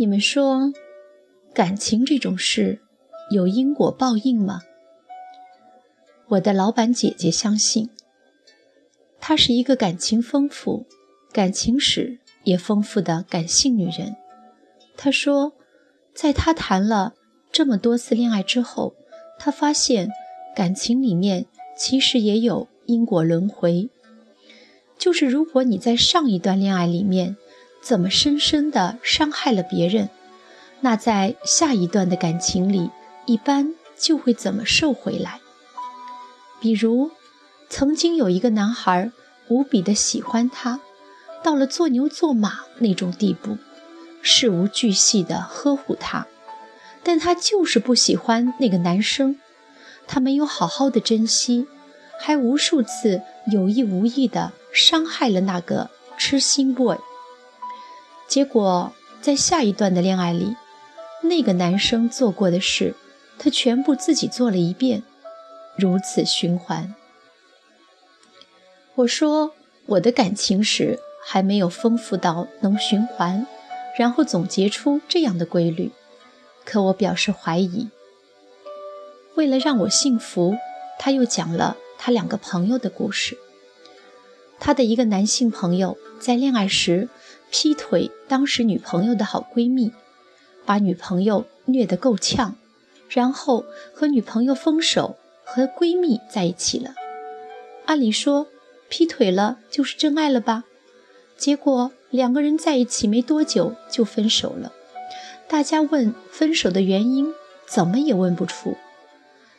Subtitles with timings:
[0.00, 0.72] 你们说，
[1.52, 2.80] 感情这种事
[3.30, 4.62] 有因果报应吗？
[6.28, 7.90] 我的老板姐姐相信，
[9.20, 10.86] 她是一个感情丰富、
[11.32, 14.16] 感情史也丰富的感性女人。
[14.96, 15.52] 她说，
[16.14, 17.12] 在她谈了
[17.52, 18.94] 这么多次恋爱之后，
[19.38, 20.08] 她发现
[20.56, 21.44] 感情里面
[21.76, 23.90] 其实也有因果轮回。
[24.96, 27.36] 就是如果你在上一段恋爱里面
[27.80, 30.08] 怎么深深的伤害了别人，
[30.80, 32.90] 那在下一段的感情里
[33.26, 35.40] 一般就会怎么受回来。
[36.60, 37.10] 比如，
[37.68, 39.10] 曾经有一个男孩
[39.48, 40.80] 无比的喜欢她，
[41.42, 43.56] 到了做牛做马那种地步，
[44.22, 46.26] 事无巨细的呵护她，
[47.02, 49.38] 但他就是不喜欢那个男生，
[50.06, 51.66] 他没有好好的珍惜，
[52.20, 54.52] 还无数次有意无意的。
[54.72, 56.96] 伤害了那个痴心 boy，
[58.30, 60.54] 结果在下一段的恋爱里，
[61.20, 62.94] 那个男生做过的事，
[63.40, 65.02] 他全部自己做了一遍，
[65.76, 66.94] 如此循环。
[68.94, 69.52] 我说
[69.86, 73.48] 我的感情史还没有丰富到能循环，
[73.98, 75.90] 然后总结出这样的规律，
[76.64, 77.88] 可我表示怀疑。
[79.34, 80.56] 为了让我幸福，
[81.00, 83.36] 他又讲了他两个朋友的故事。
[84.60, 87.08] 他的一个男性朋友在恋爱时
[87.50, 89.92] 劈腿当时女朋友的好闺蜜，
[90.64, 92.54] 把女朋友虐得够呛，
[93.08, 96.94] 然后和女朋友分手，和闺蜜在一起了。
[97.86, 98.46] 按理说
[98.88, 100.64] 劈腿了就是真爱了吧？
[101.36, 104.72] 结果两个人在一起没多久就分手了。
[105.48, 107.34] 大家问分手的原因，
[107.66, 108.76] 怎么也问不出。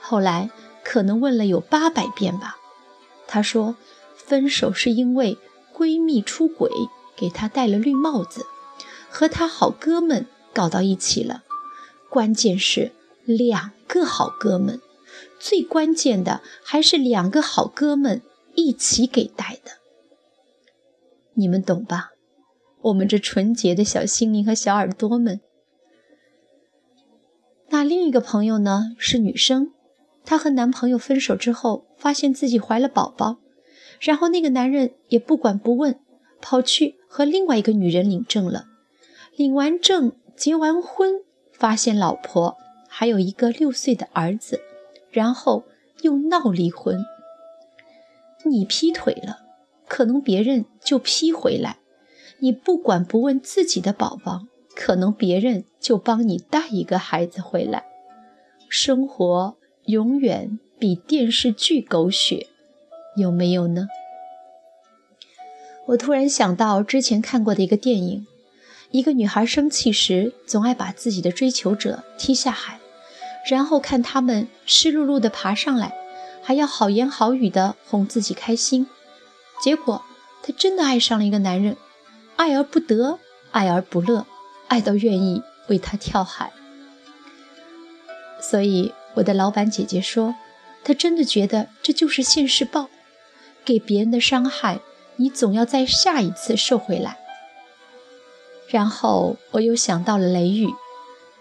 [0.00, 0.50] 后来
[0.82, 2.56] 可能问了有八百遍吧。
[3.26, 3.76] 他说。
[4.16, 5.38] 分手是因为
[5.72, 6.68] 闺蜜出轨，
[7.16, 8.44] 给他戴了绿帽子，
[9.08, 11.44] 和他好哥们搞到一起了。
[12.10, 12.92] 关键是
[13.24, 14.80] 两个好哥们，
[15.38, 18.22] 最关键的还是两个好哥们
[18.54, 19.72] 一起给戴的。
[21.34, 22.10] 你们懂吧？
[22.82, 25.40] 我们这纯洁的小心灵和小耳朵们。
[27.68, 28.94] 那另一个朋友呢？
[28.96, 29.72] 是女生，
[30.24, 33.38] 她和男朋友分手之后，发现自己怀了宝宝。
[34.00, 35.98] 然后那个男人也不管不问，
[36.40, 38.66] 跑去和另外一个女人领证了。
[39.36, 42.56] 领完证，结完婚，发现老婆
[42.88, 44.60] 还有一个六岁的儿子，
[45.10, 45.64] 然后
[46.02, 47.04] 又闹离婚。
[48.44, 49.38] 你劈腿了，
[49.88, 51.78] 可能别人就劈回来；
[52.38, 54.42] 你不管不问自己的宝宝，
[54.74, 57.84] 可能别人就帮你带一个孩子回来。
[58.68, 62.46] 生活永远比电视剧狗血。
[63.16, 63.88] 有没有呢？
[65.86, 68.26] 我突然想到之前看过的一个电影，
[68.90, 72.80] 一个女孩生气时总爱把自己的追求者踢下海，
[73.48, 75.92] 然后看他们湿漉漉的爬上来，
[76.42, 78.88] 还要好言好语的哄自己开心。
[79.62, 80.02] 结果
[80.42, 81.76] 她真的爱上了一个男人，
[82.34, 83.20] 爱而不得，
[83.52, 84.26] 爱而不乐，
[84.66, 86.52] 爱到愿意为他跳海。
[88.40, 90.34] 所以我的老板姐姐说，
[90.82, 92.88] 她真的觉得这就是现世报。
[93.64, 94.78] 给别人的伤害，
[95.16, 97.18] 你总要在下一次瘦回来。
[98.68, 100.68] 然后我又想到了雷雨，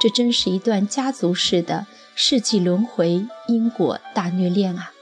[0.00, 4.92] 这真是一段家族式的世纪轮回因果大虐恋啊！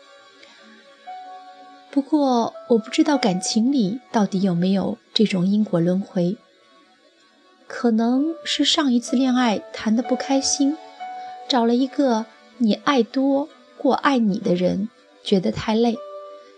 [1.90, 6.36] 不过我不知道感情里到底有没有这种因果轮回，
[7.66, 10.76] 可能是上一次恋爱谈得不开心，
[11.48, 12.26] 找了一个
[12.58, 13.48] 你爱多
[13.78, 14.88] 过爱你的人，
[15.22, 15.96] 觉得太累。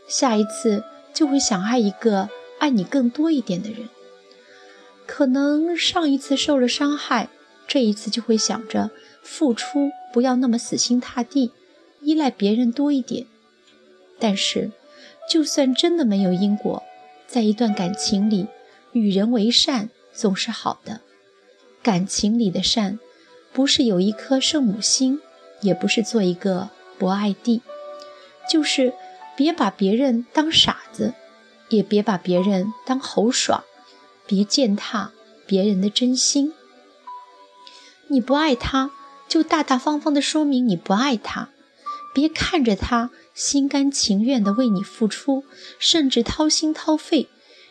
[0.09, 3.89] 下一次就会想爱一个爱你更多一点的人。
[5.07, 7.29] 可能上一次受了伤害，
[7.67, 8.91] 这一次就会想着
[9.23, 11.53] 付出不要那么死心塌地，
[12.03, 13.27] 依赖别人多一点。
[14.19, 14.71] 但是，
[15.31, 16.83] 就算真的没有因果，
[17.27, 18.47] 在一段感情里，
[18.93, 21.01] 与人为善总是好的。
[21.83, 22.99] 感情里的善，
[23.53, 25.21] 不是有一颗圣母心，
[25.63, 26.69] 也不是做一个
[26.99, 27.63] 博爱地，
[28.51, 28.93] 就是。
[29.39, 31.15] 别把别人当傻子，
[31.69, 33.63] 也别把别人当猴耍，
[34.27, 35.13] 别践踏
[35.47, 36.53] 别人的真心。
[38.09, 38.91] 你不爱他，
[39.29, 41.51] 就大大方方的说明你不爱他。
[42.13, 45.45] 别看着他心甘情愿的为你付出，
[45.79, 47.29] 甚至掏心掏肺，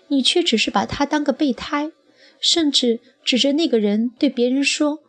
[0.08, 1.92] 你却只是把他当个备胎，
[2.40, 5.00] 甚至指着那个人对别人说：“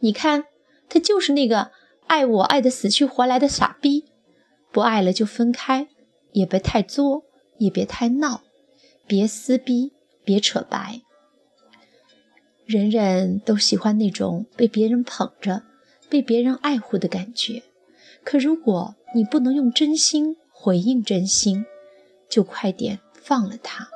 [0.00, 0.46] 你看，
[0.88, 1.72] 他就是那个
[2.06, 4.06] 爱我爱的死去活来的傻逼。”
[4.72, 5.88] 不爱了就分开，
[6.32, 7.24] 也别太作，
[7.58, 8.42] 也别太闹，
[9.06, 9.92] 别撕逼，
[10.24, 11.00] 别扯白。
[12.66, 15.64] 人人都喜欢那种被别人捧着、
[16.08, 17.64] 被别人爱护的感觉。
[18.22, 21.66] 可如果你不能用真心回应真心，
[22.28, 23.88] 就快点放了他。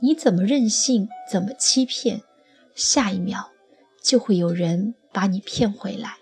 [0.00, 2.22] 你怎么任性，怎么欺骗，
[2.74, 3.50] 下一秒
[4.02, 6.16] 就会有人把你骗回来。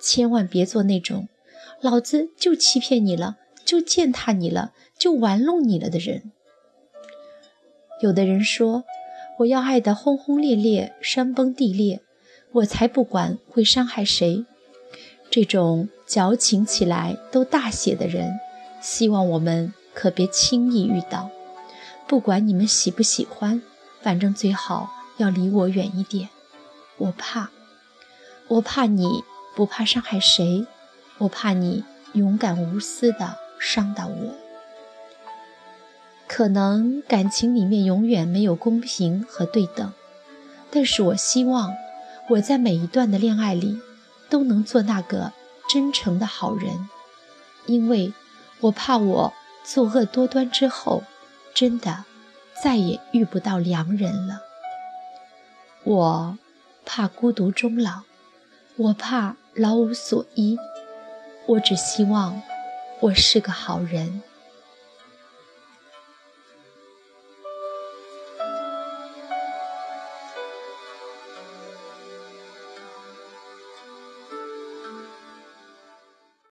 [0.00, 1.28] 千万别做那种
[1.80, 6.32] “老子就欺骗你了，就践踏你了，就玩弄你了”的人。
[8.02, 8.84] 有的人说。
[9.38, 12.02] 我要爱得轰轰烈烈、山崩地裂，
[12.52, 14.44] 我才不管会伤害谁。
[15.30, 18.38] 这种矫情起来都大写的人，
[18.82, 21.30] 希望我们可别轻易遇到。
[22.06, 23.62] 不管你们喜不喜欢，
[24.02, 26.28] 反正最好要离我远一点。
[26.98, 27.50] 我怕，
[28.48, 29.24] 我怕你
[29.56, 30.66] 不怕伤害谁，
[31.20, 31.84] 我怕你
[32.14, 34.34] 勇敢无私的伤到我。
[36.26, 39.92] 可能感情里面永远没有公平和对等，
[40.70, 41.74] 但是我希望
[42.30, 43.80] 我在每一段的恋爱里
[44.28, 45.32] 都能做那个
[45.68, 46.88] 真诚的好人，
[47.66, 48.12] 因为
[48.60, 49.32] 我怕我
[49.64, 51.02] 作恶多端之后，
[51.52, 52.04] 真的
[52.62, 54.40] 再也遇不到良人了。
[55.82, 56.38] 我
[56.86, 58.02] 怕孤独终老，
[58.76, 60.56] 我怕老无所依，
[61.46, 62.40] 我只希望
[63.00, 64.22] 我是个好人。